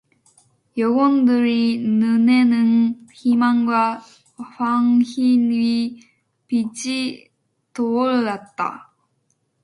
여공들의 0.79 1.77
눈에는 1.77 3.05
희망과 3.13 4.03
환희의 4.39 5.99
빛이 6.47 7.29
떠올랐다. 7.71 8.95